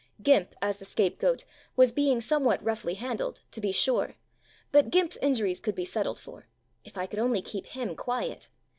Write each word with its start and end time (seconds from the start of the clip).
"Gimp," 0.23 0.55
as 0.63 0.79
the 0.79 0.85
scapegoat, 0.85 1.43
was 1.75 1.91
being 1.93 2.21
somewhat 2.21 2.63
roughly 2.65 2.95
handled, 2.95 3.41
to 3.51 3.61
be 3.61 3.71
sure, 3.71 4.15
but 4.71 4.89
"Gimp's" 4.89 5.15
injuries 5.17 5.59
could 5.59 5.75
be 5.75 5.85
settled 5.85 6.19
for. 6.19 6.47
If 6.83 6.97
I 6.97 7.05
could 7.05 7.19
only 7.19 7.43
keep 7.43 7.67
him 7.67 7.95
quiet 7.95 8.49